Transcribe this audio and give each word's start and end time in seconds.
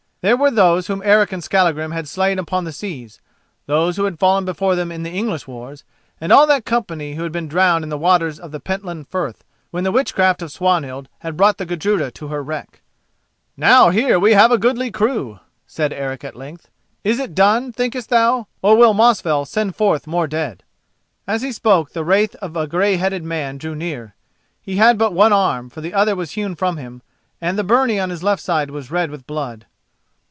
There 0.23 0.37
were 0.37 0.51
those 0.51 0.85
whom 0.85 1.01
Eric 1.03 1.31
and 1.31 1.43
Skallagrim 1.43 1.93
had 1.93 2.07
slain 2.07 2.37
upon 2.37 2.63
the 2.63 2.71
seas, 2.71 3.19
those 3.65 3.97
who 3.97 4.03
had 4.03 4.19
fallen 4.19 4.45
before 4.45 4.75
them 4.75 4.91
in 4.91 5.01
the 5.01 5.09
English 5.09 5.47
wars, 5.47 5.83
and 6.19 6.31
all 6.31 6.45
that 6.45 6.63
company 6.63 7.15
who 7.15 7.23
had 7.23 7.31
been 7.31 7.47
drowned 7.47 7.83
in 7.83 7.89
the 7.89 7.97
waters 7.97 8.39
of 8.39 8.51
the 8.51 8.59
Pentland 8.59 9.07
Firth 9.07 9.43
when 9.71 9.83
the 9.83 9.91
witchcraft 9.91 10.43
of 10.43 10.51
Swanhild 10.51 11.09
had 11.21 11.35
brought 11.35 11.57
the 11.57 11.65
Gudruda 11.65 12.11
to 12.11 12.27
her 12.27 12.43
wreck. 12.43 12.81
"Now 13.57 13.89
here 13.89 14.19
we 14.19 14.33
have 14.33 14.51
a 14.51 14.59
goodly 14.59 14.91
crew," 14.91 15.39
said 15.65 15.91
Eric 15.91 16.23
at 16.23 16.35
length. 16.35 16.69
"Is 17.03 17.17
it 17.17 17.33
done, 17.33 17.71
thinkest 17.73 18.09
thou, 18.11 18.45
or 18.61 18.77
will 18.77 18.93
Mosfell 18.93 19.45
send 19.47 19.75
forth 19.75 20.05
more 20.05 20.27
dead?" 20.27 20.61
As 21.25 21.41
he 21.41 21.51
spoke 21.51 21.93
the 21.93 22.05
wraith 22.05 22.35
of 22.35 22.55
a 22.55 22.67
grey 22.67 22.97
headed 22.97 23.23
man 23.23 23.57
drew 23.57 23.73
near. 23.73 24.13
He 24.61 24.75
had 24.75 24.99
but 24.99 25.13
one 25.15 25.33
arm, 25.33 25.71
for 25.71 25.81
the 25.81 25.95
other 25.95 26.15
was 26.15 26.33
hewn 26.33 26.53
from 26.53 26.77
him, 26.77 27.01
and 27.41 27.57
the 27.57 27.63
byrnie 27.63 27.99
on 27.99 28.11
his 28.11 28.21
left 28.21 28.43
side 28.43 28.69
was 28.69 28.91
red 28.91 29.09
with 29.09 29.25
blood. 29.25 29.65